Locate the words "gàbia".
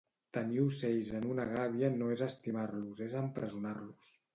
1.53-1.93